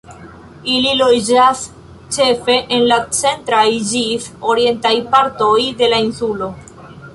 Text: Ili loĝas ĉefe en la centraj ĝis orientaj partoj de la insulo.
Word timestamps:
Ili 0.75 0.93
loĝas 1.01 1.61
ĉefe 2.15 2.55
en 2.77 2.87
la 2.93 2.97
centraj 3.19 3.67
ĝis 3.91 4.27
orientaj 4.55 4.97
partoj 5.15 5.55
de 5.83 5.95
la 5.95 6.03
insulo. 6.09 6.53